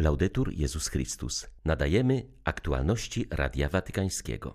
Laudetur 0.00 0.52
Jezus 0.52 0.88
Chrystus. 0.88 1.46
Nadajemy 1.64 2.26
aktualności 2.44 3.26
Radia 3.30 3.68
Watykańskiego. 3.68 4.54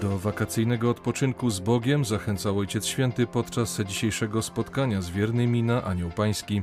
Do 0.00 0.18
wakacyjnego 0.18 0.90
odpoczynku 0.90 1.50
z 1.50 1.60
Bogiem 1.60 2.04
zachęcał 2.04 2.58
Ojciec 2.58 2.86
Święty 2.86 3.26
podczas 3.26 3.80
dzisiejszego 3.80 4.42
spotkania 4.42 5.02
z 5.02 5.10
wiernymi 5.10 5.62
na 5.62 5.84
Anioł 5.84 6.10
Pański. 6.10 6.62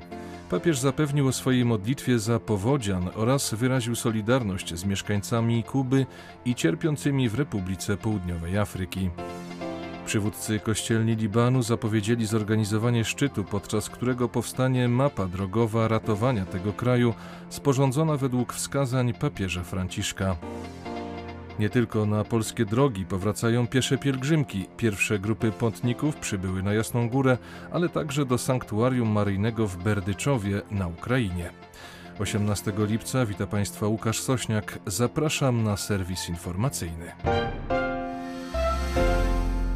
Papież 0.50 0.80
zapewnił 0.80 1.28
o 1.28 1.32
swojej 1.32 1.66
modlitwie 1.66 2.20
za 2.20 2.40
powodzian 2.40 3.10
oraz 3.16 3.54
wyraził 3.54 3.96
solidarność 3.96 4.76
z 4.76 4.86
mieszkańcami 4.86 5.64
Kuby 5.64 6.06
i 6.46 6.56
cierpiącymi 6.56 7.30
w 7.30 7.36
Republice 7.36 7.98
Południowej 7.98 8.58
Afryki. 8.58 9.10
Przywódcy 10.08 10.60
kościelni 10.60 11.16
Libanu 11.16 11.64
zapowiedzieli 11.64 12.26
zorganizowanie 12.26 13.06
szczytu, 13.06 13.44
podczas 13.44 13.90
którego 13.90 14.30
powstanie 14.30 14.88
mapa 14.88 15.26
drogowa 15.28 15.88
ratowania 15.88 16.46
tego 16.46 16.74
kraju, 16.74 17.14
sporządzona 17.50 18.18
według 18.18 18.54
wskazań 18.54 19.14
papieża 19.14 19.64
Franciszka. 19.64 20.36
Nie 21.60 21.70
tylko 21.70 22.06
na 22.06 22.24
polskie 22.24 22.66
drogi 22.66 23.06
powracają 23.06 23.68
piesze 23.68 23.98
pielgrzymki. 23.98 24.66
Pierwsze 24.78 25.20
grupy 25.20 25.52
pątników 25.52 26.16
przybyły 26.16 26.64
na 26.64 26.74
Jasną 26.74 27.10
Górę, 27.10 27.38
ale 27.72 27.90
także 27.90 28.26
do 28.26 28.38
sanktuarium 28.38 29.10
maryjnego 29.10 29.68
w 29.68 29.78
Berdyczowie 29.78 30.62
na 30.72 30.88
Ukrainie. 30.88 31.50
18 32.20 32.74
lipca 32.78 33.26
wita 33.26 33.48
Państwa 33.48 33.88
Łukasz 33.88 34.22
Sośniak. 34.22 34.80
Zapraszam 34.86 35.64
na 35.64 35.78
serwis 35.78 36.30
informacyjny. 36.30 37.12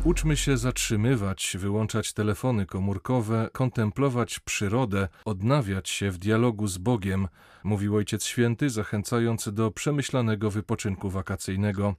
Uczmy 0.04 0.38
się 0.38 0.58
zatrzymywać, 0.58 1.58
wyłączać 1.60 2.14
telefony 2.14 2.66
komórkowe, 2.66 3.50
kontemplować 3.54 4.40
przyrodę, 4.40 5.08
odnawiać 5.26 5.90
się 5.90 6.12
w 6.12 6.18
dialogu 6.18 6.68
z 6.68 6.78
Bogiem, 6.78 7.28
mówił 7.64 7.96
Ojciec 7.96 8.26
Święty, 8.26 8.70
zachęcając 8.70 9.50
do 9.54 9.72
przemyślanego 9.72 10.52
wypoczynku 10.52 11.10
wakacyjnego. 11.10 11.96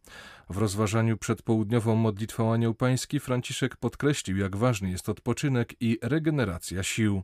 W 0.52 0.56
rozważaniu 0.56 1.18
przed 1.18 1.42
południową 1.42 1.96
modlitwą 1.96 2.52
Anioł 2.52 2.74
Pański 2.74 3.20
Franciszek 3.20 3.76
podkreślił, 3.76 4.36
jak 4.36 4.56
ważny 4.56 4.90
jest 4.90 5.08
odpoczynek 5.08 5.74
i 5.80 5.98
regeneracja 6.02 6.82
sił. 6.82 7.22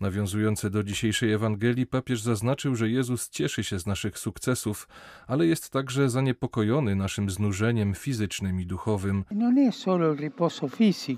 Nawiązujący 0.00 0.70
do 0.70 0.82
dzisiejszej 0.82 1.32
Ewangelii, 1.32 1.86
papież 1.86 2.20
zaznaczył, 2.20 2.74
że 2.74 2.90
Jezus 2.90 3.30
cieszy 3.30 3.64
się 3.64 3.78
z 3.78 3.86
naszych 3.86 4.18
sukcesów, 4.18 4.88
ale 5.26 5.46
jest 5.46 5.70
także 5.70 6.10
zaniepokojony 6.10 6.96
naszym 6.96 7.30
znużeniem 7.30 7.94
fizycznym 7.94 8.60
i 8.60 8.66
duchowym. 8.66 9.24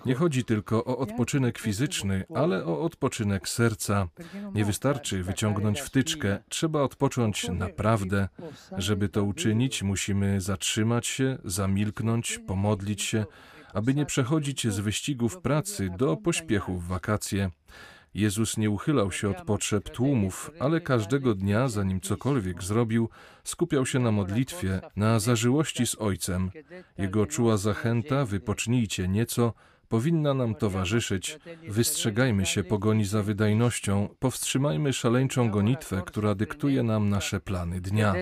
Nie 0.06 0.14
chodzi 0.14 0.44
tylko 0.44 0.84
o 0.84 0.98
odpoczynek 0.98 1.58
fizyczny, 1.58 2.25
ale 2.34 2.64
o 2.64 2.81
odpoczynek 2.81 3.48
serca. 3.48 4.08
Nie 4.55 4.64
wystarczy 4.64 5.22
wyciągnąć 5.22 5.81
wtyczkę, 5.81 6.38
trzeba 6.48 6.83
odpocząć 6.83 7.48
naprawdę. 7.48 8.28
Żeby 8.78 9.08
to 9.08 9.25
uczynić, 9.25 9.83
musimy 9.83 10.41
zatrzymać 10.41 11.06
się, 11.06 11.36
zamilknąć, 11.45 12.39
pomodlić 12.47 13.03
się, 13.03 13.25
aby 13.75 13.95
nie 13.95 14.06
przechodzić 14.06 14.69
z 14.69 14.79
wyścigów 14.79 15.41
pracy 15.41 15.91
do 15.98 16.17
pośpiechu 16.17 16.75
w 16.75 16.87
wakacje. 16.87 17.51
Jezus 18.15 18.56
nie 18.56 18.70
uchylał 18.70 19.12
się 19.12 19.31
od 19.31 19.43
potrzeb 19.43 19.91
tłumów, 19.91 20.51
ale 20.61 20.81
każdego 20.81 21.34
dnia, 21.34 21.69
zanim 21.69 22.01
cokolwiek 22.01 22.62
zrobił, 22.62 23.09
skupiał 23.45 23.87
się 23.87 23.98
na 23.98 24.12
modlitwie, 24.12 24.81
na 24.97 25.20
zażyłości 25.20 25.87
z 25.87 25.95
Ojcem. 25.95 26.51
Jego 26.98 27.27
czuła 27.27 27.56
zachęta, 27.56 28.25
wypocznijcie 28.25 29.09
nieco, 29.09 29.53
powinna 29.89 30.34
nam 30.34 30.55
towarzyszyć. 30.55 31.39
Wystrzegajmy 31.69 32.47
się 32.47 32.65
pogoni 32.65 33.05
za 33.05 33.23
wydajnością, 33.23 34.09
powstrzymajmy 34.19 34.93
szaleńczą 34.93 35.51
gonitwę, 35.51 36.03
która 36.06 36.34
dyktuje 36.34 36.83
nam 36.83 37.09
nasze 37.09 37.41
plany 37.41 37.81
dnia. 37.81 38.15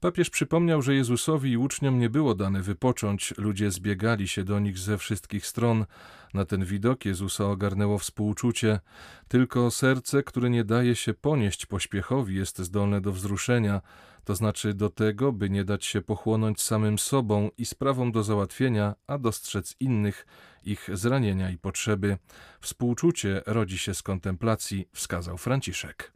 Papież 0.00 0.30
przypomniał, 0.30 0.82
że 0.82 0.94
Jezusowi 0.94 1.50
i 1.50 1.56
uczniom 1.56 1.98
nie 1.98 2.10
było 2.10 2.34
dane 2.34 2.62
wypocząć, 2.62 3.34
ludzie 3.38 3.70
zbiegali 3.70 4.28
się 4.28 4.44
do 4.44 4.60
nich 4.60 4.78
ze 4.78 4.98
wszystkich 4.98 5.46
stron. 5.46 5.86
Na 6.34 6.44
ten 6.44 6.64
widok 6.64 7.04
Jezusa 7.04 7.44
ogarnęło 7.44 7.98
współczucie. 7.98 8.80
Tylko 9.28 9.70
serce, 9.70 10.22
które 10.22 10.50
nie 10.50 10.64
daje 10.64 10.96
się 10.96 11.14
ponieść 11.14 11.66
pośpiechowi, 11.66 12.34
jest 12.34 12.58
zdolne 12.58 13.00
do 13.00 13.12
wzruszenia, 13.12 13.80
to 14.26 14.34
znaczy 14.34 14.74
do 14.74 14.90
tego, 14.90 15.32
by 15.32 15.50
nie 15.50 15.64
dać 15.64 15.84
się 15.84 16.02
pochłonąć 16.02 16.60
samym 16.60 16.98
sobą 16.98 17.50
i 17.58 17.66
sprawom 17.66 18.12
do 18.12 18.22
załatwienia, 18.22 18.94
a 19.06 19.18
dostrzec 19.18 19.76
innych, 19.80 20.26
ich 20.64 20.88
zranienia 20.92 21.50
i 21.50 21.58
potrzeby. 21.58 22.18
Współczucie 22.60 23.42
rodzi 23.46 23.78
się 23.78 23.94
z 23.94 24.02
kontemplacji, 24.02 24.88
wskazał 24.92 25.38
Franciszek. 25.38 26.12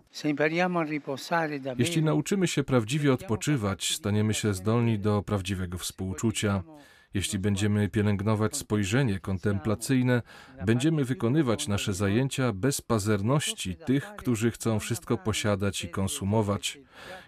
Jeśli 1.78 2.02
nauczymy 2.02 2.48
się 2.48 2.64
prawdziwie 2.64 3.12
odpoczywać, 3.12 3.94
staniemy 3.94 4.34
się 4.34 4.54
zdolni 4.54 4.98
do 4.98 5.22
prawdziwego 5.22 5.78
współczucia. 5.78 6.62
Jeśli 7.14 7.38
będziemy 7.38 7.88
pielęgnować 7.88 8.56
spojrzenie 8.56 9.20
kontemplacyjne, 9.20 10.22
będziemy 10.66 11.04
wykonywać 11.04 11.68
nasze 11.68 11.94
zajęcia 11.94 12.52
bez 12.52 12.80
pazerności 12.80 13.76
tych, 13.76 14.12
którzy 14.16 14.50
chcą 14.50 14.78
wszystko 14.78 15.18
posiadać 15.18 15.84
i 15.84 15.88
konsumować. 15.88 16.78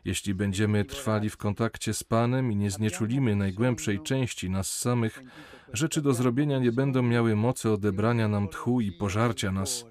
Jeśli 0.05 0.35
będziemy 0.35 0.85
trwali 0.85 1.31
w 1.31 1.37
kontakcie 1.37 1.95
z 1.95 2.05
Panem 2.05 2.53
i 2.53 2.57
nie 2.57 2.71
znieczulimy 2.71 3.37
najgłębszej 3.37 4.01
części 4.01 4.51
nas 4.51 4.79
samych, 4.79 5.23
rzeczy 5.73 6.03
do 6.03 6.15
zrobienia 6.15 6.59
nie 6.59 6.73
będą 6.73 7.03
miały 7.03 7.37
mocy 7.37 7.71
odebrania 7.71 8.29
nam 8.29 8.49
tchu 8.49 8.81
i 8.81 8.93
pożarcia 8.93 9.53
nas. 9.53 9.85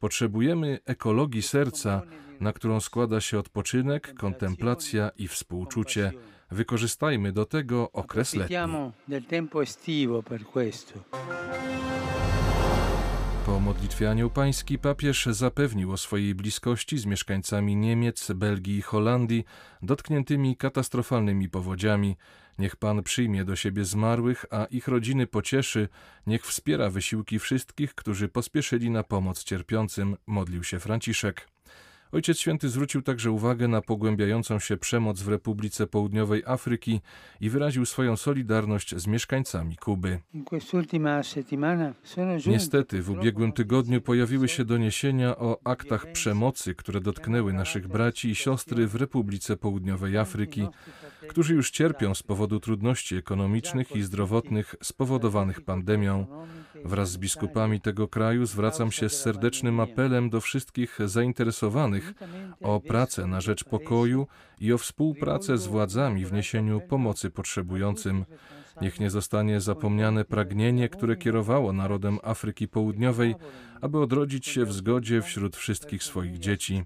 Potrzebujemy 0.00 0.78
ekologii 0.86 1.42
serca, 1.42 2.02
na 2.40 2.52
którą 2.52 2.80
składa 2.80 3.20
się 3.20 3.38
odpoczynek, 3.38 4.14
kontemplacja 4.14 5.10
i 5.16 5.28
współczucie. 5.28 6.12
Wykorzystajmy 6.50 7.32
do 7.32 7.44
tego 7.44 7.92
okres 7.92 8.34
letni. 8.34 8.56
Po 13.46 13.60
modlitwie 13.60 14.10
Anioł 14.10 14.30
Pański 14.30 14.78
papież 14.78 15.26
zapewnił 15.26 15.92
o 15.92 15.96
swojej 15.96 16.34
bliskości 16.34 16.98
z 16.98 17.06
mieszkańcami 17.06 17.76
Niemiec, 17.76 18.32
Belgii 18.32 18.78
i 18.78 18.82
Holandii 18.82 19.44
dotkniętymi 19.82 20.56
katastrofalnymi 20.56 21.48
powodziami. 21.48 22.16
Niech 22.58 22.76
Pan 22.76 23.02
przyjmie 23.02 23.44
do 23.44 23.56
siebie 23.56 23.84
zmarłych, 23.84 24.44
a 24.50 24.64
ich 24.64 24.88
rodziny 24.88 25.26
pocieszy, 25.26 25.88
niech 26.26 26.46
wspiera 26.46 26.90
wysiłki 26.90 27.38
wszystkich, 27.38 27.94
którzy 27.94 28.28
pospieszyli 28.28 28.90
na 28.90 29.02
pomoc 29.02 29.44
cierpiącym, 29.44 30.16
modlił 30.26 30.64
się 30.64 30.80
Franciszek. 30.80 31.48
Ojciec 32.14 32.38
Święty 32.38 32.68
zwrócił 32.68 33.02
także 33.02 33.30
uwagę 33.30 33.68
na 33.68 33.82
pogłębiającą 33.82 34.58
się 34.58 34.76
przemoc 34.76 35.20
w 35.22 35.28
Republice 35.28 35.86
Południowej 35.86 36.42
Afryki 36.46 37.00
i 37.40 37.50
wyraził 37.50 37.86
swoją 37.86 38.16
solidarność 38.16 38.96
z 38.96 39.06
mieszkańcami 39.06 39.76
Kuby. 39.76 40.18
Niestety, 42.46 43.02
w 43.02 43.10
ubiegłym 43.10 43.52
tygodniu 43.52 44.00
pojawiły 44.00 44.48
się 44.48 44.64
doniesienia 44.64 45.36
o 45.36 45.58
aktach 45.64 46.12
przemocy, 46.12 46.74
które 46.74 47.00
dotknęły 47.00 47.52
naszych 47.52 47.88
braci 47.88 48.28
i 48.28 48.34
siostry 48.34 48.86
w 48.86 48.94
Republice 48.94 49.56
Południowej 49.56 50.18
Afryki, 50.18 50.66
którzy 51.28 51.54
już 51.54 51.70
cierpią 51.70 52.14
z 52.14 52.22
powodu 52.22 52.60
trudności 52.60 53.16
ekonomicznych 53.16 53.96
i 53.96 54.02
zdrowotnych 54.02 54.74
spowodowanych 54.82 55.60
pandemią. 55.60 56.26
Wraz 56.84 57.10
z 57.10 57.18
biskupami 57.18 57.80
tego 57.80 58.08
kraju 58.08 58.46
zwracam 58.46 58.92
się 58.92 59.08
z 59.08 59.20
serdecznym 59.20 59.80
apelem 59.80 60.30
do 60.30 60.40
wszystkich 60.40 60.98
zainteresowanych 61.04 62.03
o 62.60 62.80
pracę 62.80 63.26
na 63.26 63.40
rzecz 63.40 63.64
pokoju 63.64 64.26
i 64.60 64.72
o 64.72 64.78
współpracę 64.78 65.58
z 65.58 65.66
władzami 65.66 66.26
w 66.26 66.32
niesieniu 66.32 66.80
pomocy 66.80 67.30
potrzebującym. 67.30 68.24
Niech 68.80 69.00
nie 69.00 69.10
zostanie 69.10 69.60
zapomniane 69.60 70.24
pragnienie, 70.24 70.88
które 70.88 71.16
kierowało 71.16 71.72
narodem 71.72 72.18
Afryki 72.22 72.68
Południowej, 72.68 73.34
aby 73.80 74.00
odrodzić 74.00 74.46
się 74.46 74.64
w 74.64 74.72
zgodzie 74.72 75.22
wśród 75.22 75.56
wszystkich 75.56 76.02
swoich 76.02 76.38
dzieci. 76.38 76.84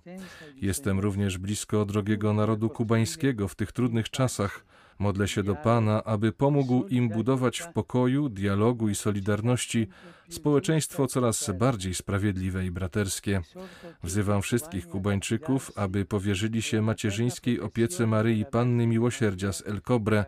Jestem 0.57 1.01
również 1.01 1.39
blisko 1.39 1.85
drogiego 1.85 2.33
narodu 2.33 2.71
kubańskiego 2.71 3.49
w 3.49 3.55
tych 3.55 3.73
trudnych 3.73 4.11
czasach. 4.11 4.65
Modlę 4.99 5.29
się 5.29 5.43
do 5.43 5.55
Pana, 5.55 6.05
aby 6.05 6.33
pomógł 6.33 6.87
im 6.87 7.09
budować 7.09 7.59
w 7.59 7.73
pokoju, 7.73 8.29
dialogu 8.29 8.89
i 8.89 8.95
solidarności 8.95 9.89
społeczeństwo 10.29 11.07
coraz 11.07 11.51
bardziej 11.51 11.95
sprawiedliwe 11.95 12.67
i 12.67 12.71
braterskie. 12.71 13.41
Wzywam 14.03 14.43
wszystkich 14.43 14.89
Kubańczyków, 14.89 15.73
aby 15.77 16.05
powierzyli 16.05 16.63
się 16.63 16.83
macierzyńskiej 16.83 17.61
opiece 17.61 18.07
Maryi 18.07 18.45
Panny 18.45 18.87
Miłosierdzia 18.87 19.53
z 19.53 19.67
El 19.67 19.81
Cobre. 19.83 20.25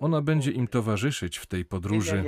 Ona 0.00 0.22
będzie 0.22 0.50
im 0.50 0.68
towarzyszyć 0.68 1.38
w 1.38 1.46
tej 1.46 1.64
podróży. 1.64 2.24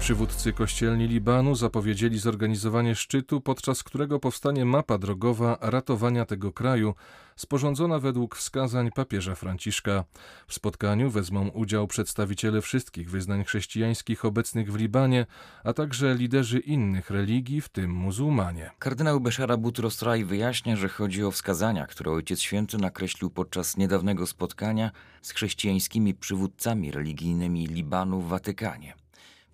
Przywódcy 0.00 0.52
kościelni 0.52 1.08
Libanu 1.08 1.54
zapowiedzieli 1.54 2.18
zorganizowanie 2.18 2.94
szczytu, 2.94 3.40
podczas 3.40 3.82
którego 3.82 4.20
powstanie 4.20 4.64
mapa 4.64 4.98
drogowa 4.98 5.58
ratowania 5.60 6.24
tego 6.24 6.52
kraju, 6.52 6.94
sporządzona 7.36 7.98
według 7.98 8.36
wskazań 8.36 8.90
papieża 8.90 9.34
Franciszka. 9.34 10.04
W 10.46 10.54
spotkaniu 10.54 11.10
wezmą 11.10 11.48
udział 11.48 11.86
przedstawiciele 11.86 12.62
wszystkich 12.62 13.10
wyznań 13.10 13.44
chrześcijańskich 13.44 14.24
obecnych 14.24 14.72
w 14.72 14.76
Libanie, 14.76 15.26
a 15.64 15.72
także 15.72 16.14
liderzy 16.14 16.58
innych 16.58 17.10
religii, 17.10 17.60
w 17.60 17.68
tym 17.68 17.90
muzułmanie. 17.90 18.70
Kardynał 18.78 19.20
Beszara 19.20 19.56
Butrosraj 19.56 20.24
wyjaśnia, 20.24 20.76
że 20.76 20.88
chodzi 20.88 21.24
o 21.24 21.30
wskazania, 21.30 21.86
które 21.86 22.12
Ojciec 22.12 22.40
Święty 22.40 22.78
nakreślił 22.78 23.30
podczas 23.30 23.76
niedawnego 23.76 24.26
spotkania 24.26 24.90
z 25.22 25.30
chrześcijańskimi 25.30 26.14
przywódcami 26.14 26.90
religijnymi 26.90 27.66
Libanu 27.66 28.20
w 28.20 28.28
Watykanie. 28.28 28.94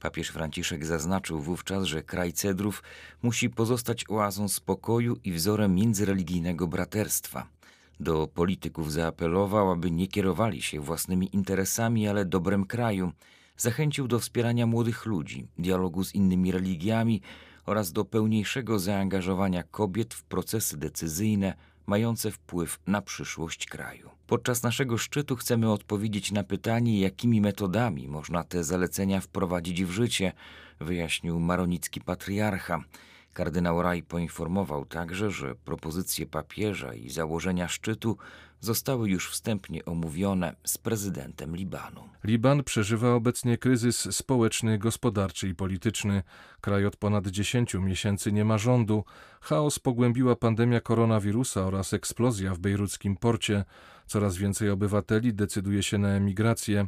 Papież 0.06 0.28
Franciszek 0.28 0.86
zaznaczył 0.86 1.40
wówczas, 1.40 1.84
że 1.84 2.02
kraj 2.02 2.32
Cedrów 2.32 2.82
musi 3.22 3.50
pozostać 3.50 4.04
oazą 4.08 4.48
spokoju 4.48 5.16
i 5.24 5.32
wzorem 5.32 5.74
międzyreligijnego 5.74 6.66
braterstwa. 6.66 7.46
Do 8.00 8.26
polityków 8.26 8.92
zaapelował, 8.92 9.70
aby 9.70 9.90
nie 9.90 10.06
kierowali 10.06 10.62
się 10.62 10.80
własnymi 10.80 11.28
interesami, 11.32 12.08
ale 12.08 12.24
dobrem 12.24 12.64
kraju. 12.64 13.12
Zachęcił 13.56 14.08
do 14.08 14.18
wspierania 14.18 14.66
młodych 14.66 15.06
ludzi, 15.06 15.48
dialogu 15.58 16.04
z 16.04 16.14
innymi 16.14 16.52
religiami 16.52 17.22
oraz 17.64 17.92
do 17.92 18.04
pełniejszego 18.04 18.78
zaangażowania 18.78 19.62
kobiet 19.62 20.14
w 20.14 20.22
procesy 20.22 20.76
decyzyjne 20.76 21.54
mające 21.86 22.30
wpływ 22.30 22.78
na 22.86 23.02
przyszłość 23.02 23.66
kraju. 23.66 24.10
Podczas 24.26 24.62
naszego 24.62 24.98
szczytu 24.98 25.36
chcemy 25.36 25.72
odpowiedzieć 25.72 26.32
na 26.32 26.44
pytanie, 26.44 27.00
jakimi 27.00 27.40
metodami 27.40 28.08
można 28.08 28.44
te 28.44 28.64
zalecenia 28.64 29.20
wprowadzić 29.20 29.84
w 29.84 29.90
życie, 29.90 30.32
wyjaśnił 30.80 31.40
maronicki 31.40 32.00
patriarcha. 32.00 32.84
Kardynał 33.32 33.82
Raj 33.82 34.02
poinformował 34.02 34.84
także, 34.84 35.30
że 35.30 35.54
propozycje 35.54 36.26
papieża 36.26 36.94
i 36.94 37.10
założenia 37.10 37.68
szczytu 37.68 38.16
zostały 38.60 39.10
już 39.10 39.30
wstępnie 39.30 39.84
omówione 39.84 40.56
z 40.64 40.78
prezydentem 40.78 41.56
Libanu. 41.56 42.08
Liban 42.24 42.64
przeżywa 42.64 43.14
obecnie 43.14 43.58
kryzys 43.58 44.16
społeczny, 44.16 44.78
gospodarczy 44.78 45.48
i 45.48 45.54
polityczny. 45.54 46.22
Kraj 46.60 46.86
od 46.86 46.96
ponad 46.96 47.26
10 47.26 47.74
miesięcy 47.74 48.32
nie 48.32 48.44
ma 48.44 48.58
rządu. 48.58 49.04
Chaos 49.40 49.78
pogłębiła 49.78 50.36
pandemia 50.36 50.80
koronawirusa 50.80 51.60
oraz 51.60 51.92
eksplozja 51.92 52.54
w 52.54 52.58
bejruckim 52.58 53.16
porcie. 53.16 53.64
Coraz 54.06 54.36
więcej 54.36 54.70
obywateli 54.70 55.34
decyduje 55.34 55.82
się 55.82 55.98
na 55.98 56.08
emigrację. 56.08 56.86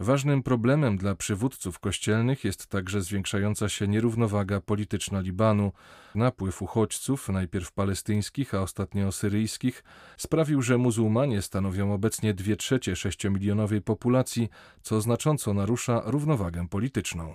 Ważnym 0.00 0.42
problemem 0.42 0.96
dla 0.96 1.14
przywódców 1.14 1.78
kościelnych 1.78 2.44
jest 2.44 2.66
także 2.66 3.02
zwiększająca 3.02 3.68
się 3.68 3.88
nierównowaga 3.88 4.60
polityczna 4.60 5.20
Libanu. 5.20 5.72
Napływ 6.14 6.62
uchodźców, 6.62 7.28
najpierw 7.28 7.72
palestyńskich, 7.72 8.54
a 8.54 8.62
ostatnio 8.62 9.12
syryjskich, 9.12 9.84
sprawił, 10.16 10.62
że 10.62 10.78
muzułmanie 10.78 11.05
stanowią 11.42 11.92
obecnie 11.92 12.34
dwie 12.34 12.56
trzecie 12.56 12.96
sześciomilionowej 12.96 13.82
populacji, 13.82 14.48
co 14.82 15.00
znacząco 15.00 15.54
narusza 15.54 16.02
równowagę 16.04 16.68
polityczną. 16.68 17.34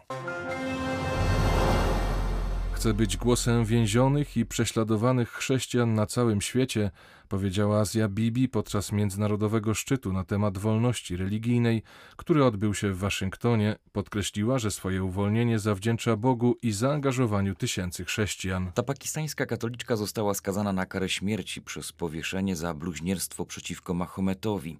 Chcę 2.81 2.93
być 2.93 3.17
głosem 3.17 3.65
więzionych 3.65 4.37
i 4.37 4.45
prześladowanych 4.45 5.29
chrześcijan 5.29 5.93
na 5.93 6.05
całym 6.05 6.41
świecie, 6.41 6.91
powiedziała 7.29 7.79
Azja 7.79 8.07
Bibi 8.07 8.49
podczas 8.49 8.91
międzynarodowego 8.91 9.73
szczytu 9.73 10.13
na 10.13 10.23
temat 10.23 10.57
wolności 10.57 11.17
religijnej, 11.17 11.83
który 12.15 12.45
odbył 12.45 12.73
się 12.73 12.91
w 12.91 12.97
Waszyngtonie. 12.97 13.75
Podkreśliła, 13.91 14.59
że 14.59 14.71
swoje 14.71 15.03
uwolnienie 15.03 15.59
zawdzięcza 15.59 16.15
Bogu 16.15 16.55
i 16.61 16.71
zaangażowaniu 16.71 17.55
tysięcy 17.55 18.05
chrześcijan. 18.05 18.71
Ta 18.71 18.83
pakistańska 18.83 19.45
katoliczka 19.45 19.95
została 19.95 20.33
skazana 20.33 20.73
na 20.73 20.85
karę 20.85 21.09
śmierci 21.09 21.61
przez 21.61 21.91
powieszenie 21.91 22.55
za 22.55 22.73
bluźnierstwo 22.73 23.45
przeciwko 23.45 23.93
Mahometowi. 23.93 24.79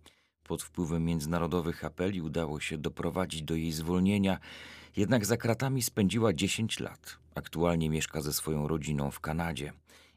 Pod 0.52 0.64
wpływem 0.64 1.06
międzynarodowych 1.06 1.86
apeli 1.86 2.22
udało 2.22 2.60
się 2.60 2.78
doprowadzić 2.78 3.42
do 3.42 3.56
jej 3.56 3.72
zwolnienia, 3.72 4.40
jednak 4.98 5.26
za 5.26 5.38
kratami 5.38 5.82
spędziła 5.82 6.34
10 6.34 6.80
lat. 6.80 7.18
Aktualnie 7.36 7.90
mieszka 7.90 8.22
ze 8.22 8.34
swoją 8.34 8.68
rodziną 8.68 9.12
w 9.12 9.20
Kanadzie. 9.20 9.74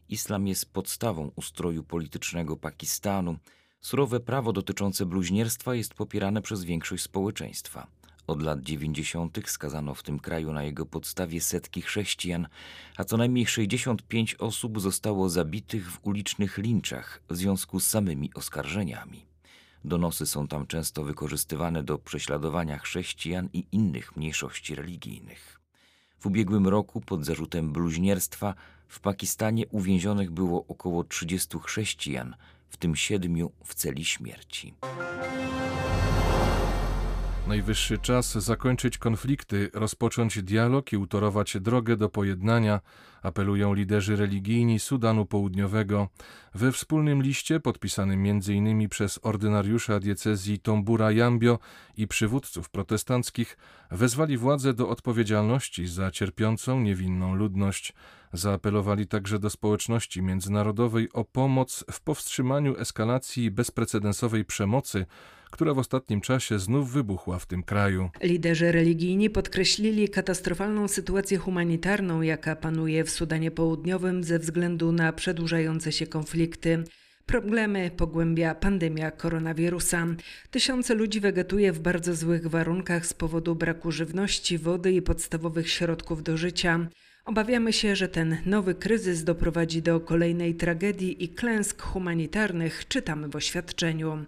Islam 0.09 0.47
jest 0.47 0.73
podstawą 0.73 1.31
ustroju 1.37 1.85
politycznego 1.85 2.57
Pakistanu. 2.57 3.37
Surowe 3.81 4.21
prawo 4.21 4.53
dotyczące 4.53 5.07
bluźnierstwa 5.07 5.75
jest 5.75 5.95
popierane 5.95 6.43
przez 6.43 6.65
większość 6.65 7.03
społeczeństwa. 7.03 7.87
Od 8.27 8.43
lat 8.43 8.61
90. 8.61 9.39
skazano 9.47 9.95
w 9.95 10.03
tym 10.03 10.19
kraju 10.19 10.53
na 10.53 10.65
jego 10.65 10.87
podstawie 10.87 11.41
setki 11.41 11.83
chrześcijan, 11.83 12.49
a 12.97 13.05
co 13.05 13.17
najmniej 13.17 13.47
65 13.47 14.35
osób 14.35 14.81
zostało 14.81 15.29
zabitych 15.29 15.93
w 15.93 16.07
ulicznych 16.07 16.59
linczach 16.59 17.23
w 17.29 17.37
związku 17.37 17.81
z 17.81 17.87
samymi 17.87 18.31
oskarżeniami. 18.35 19.34
Donosy 19.85 20.27
są 20.27 20.49
tam 20.49 20.67
często 20.67 21.05
wykorzystywane 21.05 21.83
do 21.83 21.99
prześladowania 21.99 22.79
chrześcijan 22.79 23.49
i 23.53 23.67
innych 23.73 24.17
mniejszości 24.17 24.75
religijnych. 24.75 25.61
W 26.19 26.27
ubiegłym 26.27 26.69
roku 26.69 27.01
pod 27.01 27.25
zarzutem 27.25 27.73
bluźnierstwa 27.73 28.55
w 28.89 29.01
Pakistanie 29.01 29.67
uwięzionych 29.67 30.31
było 30.31 30.65
około 30.69 31.05
30 31.05 31.59
chrześcijan, 31.65 32.37
w 32.69 32.77
tym 32.77 32.97
siedmiu 32.97 33.53
w 33.65 33.75
celi 33.75 34.05
śmierci. 34.05 34.75
Najwyższy 37.49 37.99
czas 37.99 38.33
zakończyć 38.33 38.99
konflikty, 38.99 39.71
rozpocząć 39.75 40.43
dialog 40.43 40.93
i 40.93 40.97
utorować 40.97 41.57
drogę 41.61 41.97
do 41.97 42.09
pojednania, 42.09 42.81
apelują 43.23 43.75
liderzy 43.75 44.17
religijni 44.17 44.79
Sudanu 44.79 45.27
Południowego. 45.27 46.09
We 46.55 46.73
wspólnym 46.73 47.23
liście, 47.23 47.61
podpisanym 47.61 48.27
m.in. 48.27 48.89
przez 48.89 49.21
ordynariusza 49.23 50.01
diecezji 50.01 50.59
Tombura 50.59 51.13
Jambio 51.13 51.59
i 51.97 52.09
przywódców 52.09 52.71
protestanckich, 52.71 53.59
wezwali 53.91 54.37
władze 54.37 54.75
do 54.75 54.89
odpowiedzialności 54.89 55.87
za 55.87 56.11
cierpiącą 56.11 56.81
niewinną 56.81 57.35
ludność. 57.35 57.93
Zaapelowali 58.33 59.07
także 59.07 59.39
do 59.39 59.51
społeczności 59.51 60.23
międzynarodowej 60.23 61.13
o 61.13 61.25
pomoc 61.25 61.85
w 61.91 62.01
powstrzymaniu 62.01 62.79
eskalacji 62.79 63.51
bezprecedensowej 63.51 64.45
przemocy, 64.45 65.07
która 65.55 65.75
w 65.75 65.79
ostatnim 65.79 66.21
czasie 66.21 66.59
znów 66.59 66.93
wybuchła 66.93 67.39
w 67.39 67.47
tym 67.47 67.63
kraju. 67.63 68.11
Liderzy 68.23 68.73
religijni 68.73 69.31
podkreślili 69.31 70.09
katastrofalną 70.09 70.89
sytuację 70.89 71.39
humanitarną, 71.39 72.23
jaka 72.23 72.57
panuje 72.57 73.05
w 73.05 73.11
Sudanie 73.11 73.51
Południowym 73.51 74.25
ze 74.25 74.39
względu 74.39 74.93
na 74.93 75.13
przedłużające 75.13 75.93
się 75.93 76.07
konflikty. 76.07 76.85
Problemy 77.27 77.91
pogłębia 77.97 78.55
pandemia 78.55 79.11
koronawirusa. 79.11 80.07
Tysiące 80.51 80.95
ludzi 80.95 81.21
wegetuje 81.21 81.73
w 81.73 81.81
bardzo 81.81 82.15
złych 82.15 82.47
warunkach 82.47 83.07
z 83.07 83.15
powodu 83.15 83.55
braku 83.55 83.93
żywności, 83.93 84.59
wody 84.59 84.93
i 84.93 85.03
podstawowych 85.03 85.71
środków 85.71 86.23
do 86.23 86.37
życia. 86.37 86.89
Obawiamy 87.25 87.73
się, 87.73 87.97
że 87.97 88.09
ten 88.09 88.37
nowy 88.47 88.75
kryzys 88.75 89.25
doprowadzi 89.25 89.83
do 89.83 90.01
kolejnej 90.01 90.55
tragedii 90.55 91.25
i 91.25 91.29
klęsk 91.29 91.83
humanitarnych, 91.83 92.89
czytamy 92.89 93.29
w 93.29 93.37
oświadczeniu. 93.37 94.25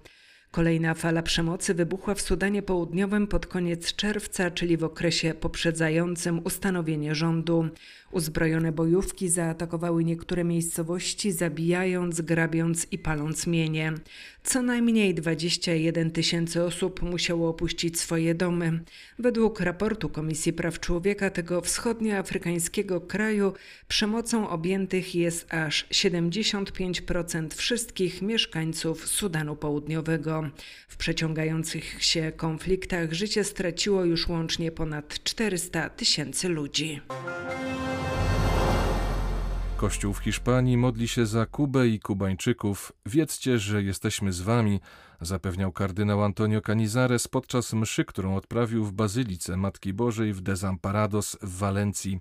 Kolejna 0.56 0.94
fala 0.94 1.22
przemocy 1.22 1.74
wybuchła 1.74 2.14
w 2.14 2.20
Sudanie 2.20 2.62
Południowym 2.62 3.26
pod 3.26 3.46
koniec 3.46 3.94
czerwca, 3.94 4.50
czyli 4.50 4.76
w 4.76 4.84
okresie 4.84 5.34
poprzedzającym 5.34 6.40
ustanowienie 6.44 7.14
rządu. 7.14 7.68
Uzbrojone 8.10 8.72
bojówki 8.72 9.28
zaatakowały 9.28 10.04
niektóre 10.04 10.44
miejscowości, 10.44 11.32
zabijając, 11.32 12.20
grabiąc 12.20 12.86
i 12.92 12.98
paląc 12.98 13.46
mienie. 13.46 13.92
Co 14.46 14.62
najmniej 14.62 15.14
21 15.14 16.10
tysięcy 16.10 16.62
osób 16.62 17.02
musiało 17.02 17.48
opuścić 17.48 18.00
swoje 18.00 18.34
domy. 18.34 18.80
Według 19.18 19.60
raportu 19.60 20.08
Komisji 20.08 20.52
Praw 20.52 20.80
Człowieka 20.80 21.30
tego 21.30 21.60
wschodnioafrykańskiego 21.60 23.00
kraju 23.00 23.52
przemocą 23.88 24.48
objętych 24.48 25.14
jest 25.14 25.54
aż 25.54 25.86
75% 25.90 27.54
wszystkich 27.54 28.22
mieszkańców 28.22 29.08
Sudanu 29.08 29.56
Południowego. 29.56 30.50
W 30.88 30.96
przeciągających 30.96 32.04
się 32.04 32.32
konfliktach 32.36 33.12
życie 33.12 33.44
straciło 33.44 34.04
już 34.04 34.28
łącznie 34.28 34.72
ponad 34.72 35.22
400 35.24 35.90
tysięcy 35.90 36.48
ludzi. 36.48 37.00
Kościół 39.76 40.14
w 40.14 40.18
Hiszpanii 40.18 40.76
modli 40.76 41.08
się 41.08 41.26
za 41.26 41.46
Kubę 41.46 41.88
i 41.88 42.00
Kubańczyków. 42.00 42.92
Wiedzcie, 43.06 43.58
że 43.58 43.82
jesteśmy 43.82 44.32
z 44.32 44.40
wami, 44.40 44.80
zapewniał 45.20 45.72
kardynał 45.72 46.24
Antonio 46.24 46.60
Canizares 46.60 47.28
podczas 47.28 47.72
mszy, 47.72 48.04
którą 48.04 48.36
odprawił 48.36 48.84
w 48.84 48.92
Bazylice 48.92 49.56
Matki 49.56 49.92
Bożej 49.92 50.32
w 50.32 50.40
Desamparados 50.40 51.36
w 51.42 51.58
Walencji. 51.58 52.20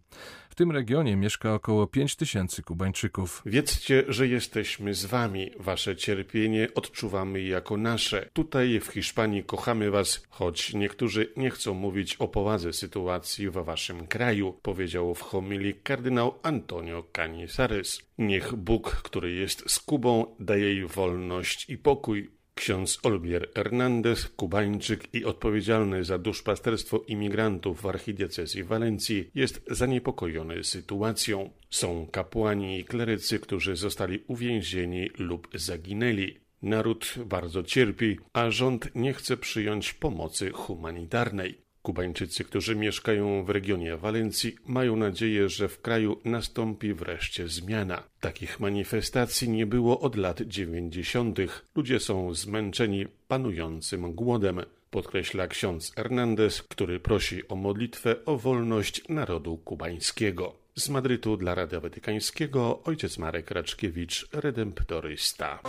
W 0.49 0.55
tym 0.55 0.71
regionie 0.71 1.15
mieszka 1.15 1.53
około 1.53 1.87
5 1.87 2.15
tysięcy 2.15 2.63
Kubańczyków. 2.63 3.41
Wiedzcie, 3.45 4.03
że 4.07 4.27
jesteśmy 4.27 4.93
z 4.93 5.05
wami. 5.05 5.51
Wasze 5.59 5.95
cierpienie 5.95 6.67
odczuwamy 6.75 7.41
jako 7.41 7.77
nasze. 7.77 8.29
Tutaj 8.33 8.79
w 8.79 8.87
Hiszpanii 8.87 9.43
kochamy 9.43 9.91
was, 9.91 10.23
choć 10.29 10.73
niektórzy 10.73 11.33
nie 11.37 11.49
chcą 11.49 11.73
mówić 11.73 12.15
o 12.15 12.27
powadze 12.27 12.73
sytuacji 12.73 13.49
w 13.49 13.53
waszym 13.53 14.07
kraju, 14.07 14.59
powiedział 14.61 15.15
w 15.15 15.21
homilii 15.21 15.75
kardynał 15.83 16.39
Antonio 16.43 17.03
Canizares. 17.11 18.01
Niech 18.17 18.55
Bóg, 18.55 18.91
który 18.91 19.31
jest 19.31 19.71
z 19.71 19.79
Kubą, 19.79 20.35
daje 20.39 20.73
jej 20.73 20.87
wolność 20.87 21.69
i 21.69 21.77
pokój. 21.77 22.34
Ksiądz 22.55 22.99
Olgier 23.03 23.49
Hernandez, 23.55 24.27
kubańczyk 24.27 25.13
i 25.13 25.25
odpowiedzialny 25.25 26.03
za 26.03 26.17
duszpasterstwo 26.17 27.03
imigrantów 27.07 27.81
w 27.81 27.85
archidiecezji 27.85 28.63
Walencji, 28.63 29.31
jest 29.35 29.61
zaniepokojony 29.71 30.63
sytuacją. 30.63 31.49
Są 31.69 32.07
kapłani 32.11 32.79
i 32.79 32.85
klerycy, 32.85 33.39
którzy 33.39 33.75
zostali 33.75 34.23
uwięzieni 34.27 35.09
lub 35.17 35.47
zaginęli. 35.53 36.39
Naród 36.61 37.15
bardzo 37.25 37.63
cierpi, 37.63 38.17
a 38.33 38.51
rząd 38.51 38.95
nie 38.95 39.13
chce 39.13 39.37
przyjąć 39.37 39.93
pomocy 39.93 40.51
humanitarnej. 40.51 41.64
Kubańczycy, 41.85 42.43
którzy 42.43 42.75
mieszkają 42.75 43.43
w 43.43 43.49
regionie 43.49 43.97
Walencji, 43.97 44.55
mają 44.65 44.95
nadzieję, 44.95 45.49
że 45.49 45.67
w 45.67 45.81
kraju 45.81 46.19
nastąpi 46.25 46.93
wreszcie 46.93 47.47
zmiana. 47.47 48.03
Takich 48.19 48.59
manifestacji 48.59 49.49
nie 49.49 49.65
było 49.65 49.99
od 49.99 50.15
lat 50.15 50.41
dziewięćdziesiątych. 50.41 51.65
Ludzie 51.75 51.99
są 51.99 52.33
zmęczeni 52.33 53.05
panującym 53.27 54.13
głodem, 54.13 54.61
podkreśla 54.91 55.47
ksiądz 55.47 55.93
Hernandez, 55.95 56.63
który 56.63 56.99
prosi 56.99 57.47
o 57.47 57.55
modlitwę 57.55 58.25
o 58.25 58.37
wolność 58.37 59.07
narodu 59.09 59.57
kubańskiego. 59.57 60.55
Z 60.75 60.89
Madrytu 60.89 61.37
dla 61.37 61.55
Radia 61.55 61.79
Watykańskiego 61.79 62.83
ojciec 62.83 63.17
Marek 63.17 63.51
Raczkiewicz, 63.51 64.27
redemptorysta. 64.33 65.59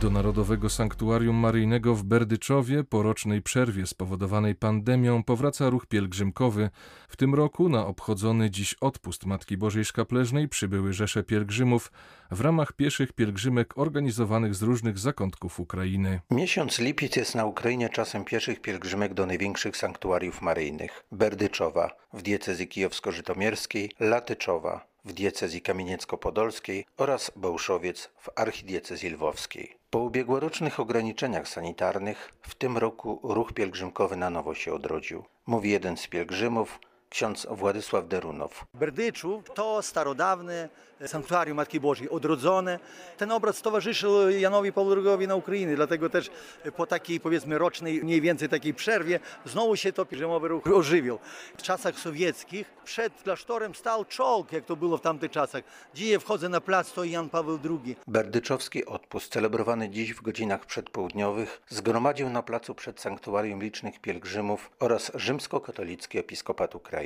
Do 0.00 0.10
Narodowego 0.10 0.70
Sanktuarium 0.70 1.36
Maryjnego 1.36 1.94
w 1.94 2.04
Berdyczowie 2.04 2.84
po 2.84 3.02
rocznej 3.02 3.42
przerwie 3.42 3.86
spowodowanej 3.86 4.54
pandemią 4.54 5.22
powraca 5.22 5.70
ruch 5.70 5.86
pielgrzymkowy. 5.86 6.70
W 7.08 7.16
tym 7.16 7.34
roku 7.34 7.68
na 7.68 7.86
obchodzony 7.86 8.50
dziś 8.50 8.74
odpust 8.74 9.26
Matki 9.26 9.56
Bożej 9.56 9.84
Szkapleżnej 9.84 10.48
przybyły 10.48 10.92
rzesze 10.92 11.22
pielgrzymów 11.22 11.92
w 12.30 12.40
ramach 12.40 12.72
pieszych 12.72 13.12
pielgrzymek 13.12 13.78
organizowanych 13.78 14.54
z 14.54 14.62
różnych 14.62 14.98
zakątków 14.98 15.60
Ukrainy. 15.60 16.20
Miesiąc 16.30 16.78
lipiec 16.78 17.16
jest 17.16 17.34
na 17.34 17.44
Ukrainie 17.44 17.88
czasem 17.88 18.24
pieszych 18.24 18.60
pielgrzymek 18.60 19.14
do 19.14 19.26
największych 19.26 19.76
sanktuariów 19.76 20.42
maryjnych. 20.42 21.04
Berdyczowa 21.12 21.90
w 22.12 22.22
diecezji 22.22 22.68
kijowsko-żytomierskiej, 22.68 23.90
Latyczowa 24.00 24.88
w 25.08 25.12
diecezji 25.12 25.62
kamieniecko-podolskiej 25.62 26.84
oraz 26.96 27.32
Bełszowiec 27.36 28.10
w 28.18 28.28
archidiecezji 28.36 29.10
lwowskiej. 29.10 29.76
Po 29.90 29.98
ubiegłorocznych 29.98 30.80
ograniczeniach 30.80 31.48
sanitarnych 31.48 32.32
w 32.42 32.54
tym 32.54 32.78
roku 32.78 33.20
ruch 33.22 33.52
pielgrzymkowy 33.52 34.16
na 34.16 34.30
nowo 34.30 34.54
się 34.54 34.72
odrodził. 34.74 35.24
Mówi 35.46 35.70
jeden 35.70 35.96
z 35.96 36.06
pielgrzymów, 36.06 36.80
ksiądz 37.08 37.46
Władysław 37.50 38.08
Derunow. 38.08 38.64
Berdyczów 38.74 39.44
to 39.54 39.82
starodawne 39.82 40.68
sanktuarium 41.06 41.56
Matki 41.56 41.80
Bożej, 41.80 42.10
odrodzone. 42.10 42.78
Ten 43.16 43.32
obraz 43.32 43.62
towarzyszył 43.62 44.30
Janowi 44.30 44.72
Pawłowi 44.72 45.02
II 45.18 45.28
na 45.28 45.34
Ukrainie, 45.36 45.76
dlatego 45.76 46.10
też 46.10 46.30
po 46.76 46.86
takiej 46.86 47.20
powiedzmy 47.20 47.58
rocznej, 47.58 48.04
mniej 48.04 48.20
więcej 48.20 48.48
takiej 48.48 48.74
przerwie 48.74 49.20
znowu 49.44 49.76
się 49.76 49.92
to 49.92 50.06
pielgrzymowy 50.06 50.48
ruch 50.48 50.66
ożywił. 50.66 51.18
W 51.58 51.62
czasach 51.62 51.98
sowieckich 51.98 52.70
przed 52.84 53.22
klasztorem 53.22 53.74
stał 53.74 54.04
czołg, 54.04 54.52
jak 54.52 54.64
to 54.64 54.76
było 54.76 54.98
w 54.98 55.00
tamtych 55.00 55.30
czasach. 55.30 55.64
Dzisiaj 55.94 56.20
wchodzę 56.20 56.48
na 56.48 56.60
plac, 56.60 56.88
stoi 56.88 57.10
Jan 57.10 57.28
Paweł 57.28 57.58
II. 57.64 57.96
Berdyczowski 58.06 58.86
odpust, 58.86 59.32
celebrowany 59.32 59.88
dziś 59.90 60.14
w 60.14 60.22
godzinach 60.22 60.66
przedpołudniowych, 60.66 61.62
zgromadził 61.68 62.30
na 62.30 62.42
placu 62.42 62.74
przed 62.74 63.00
sanktuarium 63.00 63.62
licznych 63.62 64.00
pielgrzymów 64.00 64.70
oraz 64.80 65.12
rzymskokatolicki 65.14 66.18
episkopat 66.18 66.74
Ukrainy. 66.74 66.97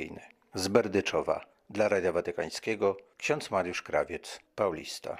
Z 0.53 0.67
Berdyczowa 0.67 1.45
dla 1.69 1.89
Radia 1.89 2.11
Watykańskiego 2.11 2.97
ksiądz 3.17 3.51
Mariusz 3.51 3.81
Krawiec, 3.81 4.39
Paulista. 4.55 5.17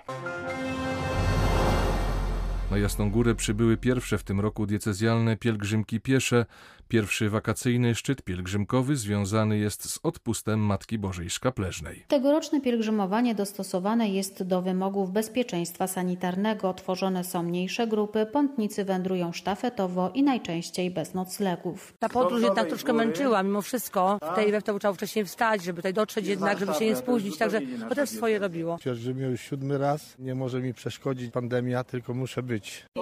Na 2.72 2.78
Jasną 2.78 3.12
Górę 3.12 3.36
przybyły 3.36 3.78
pierwsze 3.78 4.18
w 4.18 4.24
tym 4.24 4.40
roku 4.40 4.66
diecezjalne 4.66 5.38
pielgrzymki 5.38 6.02
piesze. 6.02 6.46
Pierwszy 6.88 7.30
wakacyjny 7.30 7.96
szczyt 7.96 8.22
pielgrzymkowy 8.22 8.96
związany 8.96 9.58
jest 9.58 9.90
z 9.90 10.00
odpustem 10.04 10.60
Matki 10.60 10.98
Bożej 11.00 11.30
Szkapleżnej. 11.30 12.06
Tegoroczne 12.08 12.62
pielgrzymowanie 12.62 13.36
dostosowane 13.36 14.10
jest 14.10 14.44
do 14.44 14.62
wymogów 14.62 15.12
bezpieczeństwa 15.12 15.88
sanitarnego. 15.88 16.74
Tworzone 16.74 17.24
są 17.24 17.44
mniejsze 17.44 17.88
grupy, 17.88 18.26
pątnicy 18.26 18.86
wędrują 18.86 19.32
sztafetowo 19.32 20.12
i 20.14 20.24
najczęściej 20.24 20.92
bez 20.92 21.14
noclegów. 21.14 21.94
Ta 22.00 22.10
podróż 22.10 22.42
jednak 22.42 22.68
troszkę 22.68 22.94
męczyła 22.94 23.44
mimo 23.44 23.62
wszystko. 23.62 24.18
Tutaj 24.30 24.52
we 24.52 24.62
trzeba 24.62 24.94
wcześniej 24.94 25.26
wstać, 25.26 25.64
żeby 25.64 25.76
tutaj 25.76 25.94
dotrzeć 25.94 26.28
jednak, 26.28 26.60
żeby 26.60 26.74
się 26.74 26.86
nie 26.86 26.96
spóźnić, 26.96 27.38
także 27.38 27.62
to 27.90 27.96
też 27.96 28.10
swoje 28.10 28.40
robiło. 28.40 28.78
Pielgrzymie 28.78 29.26
już 29.26 29.42
siódmy 29.42 29.78
raz. 29.78 30.16
Nie 30.20 30.36
może 30.36 30.62
mi 30.62 30.74
przeszkodzić 30.74 31.32
pandemia, 31.32 31.84
tylko 31.84 32.14
muszę 32.14 32.44
być. 32.44 32.53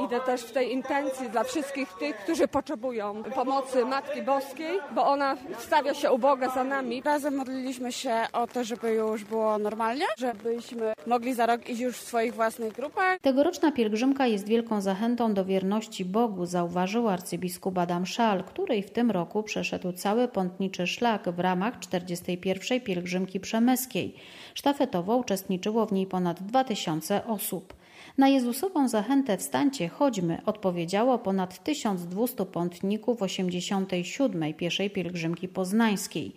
Idę 0.06 0.20
też 0.20 0.42
w 0.42 0.52
tej 0.52 0.72
intencji 0.72 1.30
dla 1.30 1.44
wszystkich 1.44 1.94
tych, 2.00 2.16
którzy 2.16 2.48
potrzebują 2.48 3.24
pomocy 3.24 3.86
Matki 3.86 4.22
Boskiej, 4.22 4.80
bo 4.96 5.06
ona 5.06 5.38
stawia 5.60 5.94
się 5.94 6.12
u 6.12 6.18
Boga 6.20 6.50
za 6.50 6.64
nami. 6.64 7.02
Razem 7.02 7.36
modliliśmy 7.36 7.92
się 7.92 8.14
o 8.34 8.48
to, 8.48 8.64
żeby 8.64 8.92
już 8.94 9.24
było 9.24 9.58
normalnie, 9.58 10.06
żebyśmy 10.18 10.94
mogli 11.08 11.34
za 11.34 11.46
rok 11.46 11.70
iść 11.70 11.82
już 11.82 11.98
w 11.98 12.08
swoich 12.08 12.34
własnych 12.34 12.74
grupach. 12.74 13.20
Tegoroczna 13.20 13.72
pielgrzymka 13.72 14.28
jest 14.28 14.48
wielką 14.48 14.82
zachętą 14.82 15.34
do 15.34 15.46
wierności 15.46 16.06
Bogu, 16.06 16.46
zauważył 16.46 17.10
arcybiskup 17.10 17.78
Adam 17.78 18.06
Szal, 18.06 18.44
który 18.44 18.84
w 18.84 18.92
tym 18.92 19.12
roku 19.12 19.44
przeszedł 19.44 19.94
cały 19.94 20.28
pątniczy 20.28 20.88
szlak 20.88 21.30
w 21.30 21.40
ramach 21.40 21.80
41. 21.80 22.82
pielgrzymki 22.82 23.40
przemyskiej. 23.40 24.16
Sztafetowo 24.54 25.18
uczestniczyło 25.18 25.86
w 25.86 25.92
niej 25.92 26.08
ponad 26.08 26.44
2000 26.44 27.26
osób. 27.26 27.81
Na 28.18 28.28
Jezusową 28.28 28.88
zachętę 28.88 29.38
wstańcie, 29.38 29.90
chodźmy 29.90 30.42
odpowiedziało 30.46 31.20
ponad 31.20 31.64
1200 31.64 32.46
pątników 32.46 33.22
87. 33.22 34.54
pieszej 34.54 34.90
pielgrzymki 34.90 35.48
poznańskiej. 35.48 36.34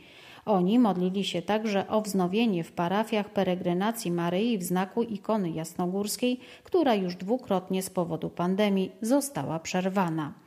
Oni 0.47 0.79
modlili 0.79 1.25
się 1.25 1.43
także 1.43 1.89
o 1.89 2.01
wznowienie 2.01 2.65
w 2.65 2.73
parafiach 2.73 3.29
peregrynacji 3.29 4.11
Maryi 4.11 4.59
w 4.59 4.63
znaku 4.63 5.03
ikony 5.03 5.51
jasnogórskiej, 5.51 6.41
która 6.65 6.95
już 6.95 7.17
dwukrotnie 7.17 7.83
z 7.83 7.91
powodu 7.91 8.31
pandemii 8.31 8.93
została 9.03 9.59
przerwana. 9.59 10.44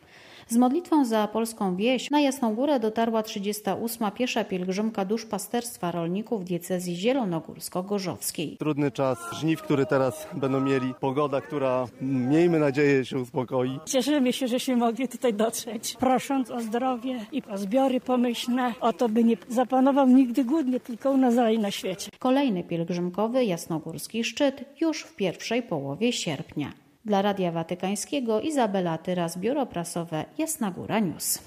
Z 0.50 0.58
modlitwą 0.58 1.06
za 1.06 1.28
polską 1.28 1.76
wieś 1.76 2.10
na 2.12 2.20
Jasną 2.20 2.56
Górę 2.56 2.80
dotarła 2.80 3.24
38. 3.24 4.12
piesza 4.12 4.44
pielgrzymka 4.44 5.06
duszpasterstwa 5.06 5.92
rolników 5.92 6.46
diecezji 6.46 6.96
zielonogórsko-gorzowskiej. 6.96 8.58
Trudny 8.58 8.92
czas 8.92 9.18
żniw, 9.34 9.62
który 9.62 9.86
teraz 9.86 10.28
będą 10.34 10.62
mieli, 10.62 10.94
pogoda, 11.00 11.42
która 11.42 11.86
miejmy 12.02 12.60
nadzieję 12.60 13.06
się 13.06 13.20
uspokoi. 13.20 13.80
Cieszymy 13.86 14.34
się, 14.34 14.48
żeśmy 14.48 14.76
mogli 14.76 15.08
tutaj 15.08 15.34
dotrzeć, 15.34 15.96
prosząc 16.00 16.52
o 16.52 16.62
zdrowie 16.62 17.26
i 17.32 17.44
o 17.44 17.58
zbiory 17.58 18.00
pomyślne, 18.00 18.74
o 18.82 18.94
to, 18.94 19.10
by 19.10 19.24
nie 19.24 19.38
zapanował 19.50 20.08
nigdy 20.08 20.44
głód, 20.44 20.66
tylko 20.84 21.12
u 21.12 21.18
nas, 21.18 21.38
ale 21.38 21.54
i 21.54 21.60
na 21.60 21.72
świecie. 21.72 22.12
Kolejny 22.20 22.64
pielgrzymkowy 22.64 23.46
jasnogórski 23.46 24.24
szczyt 24.24 24.66
już 24.82 25.02
w 25.02 25.16
pierwszej 25.16 25.64
połowie 25.64 26.14
sierpnia. 26.14 26.87
Dla 27.08 27.22
Radia 27.22 27.52
Watykańskiego 27.52 28.42
Izabela 28.42 28.98
Tyras, 28.98 29.38
Biuro 29.38 29.66
Prasowe 29.66 30.26
Jasna 30.38 30.72
Góra 30.72 31.00
News. 31.00 31.40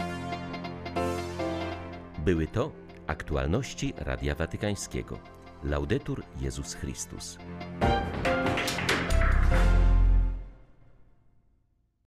Były 2.24 2.46
to 2.46 2.72
aktualności 3.06 3.94
Radia 3.96 4.34
Watykańskiego. 4.34 5.18
Laudetur 5.64 6.22
Jezus 6.40 6.74
Chrystus. 6.74 7.38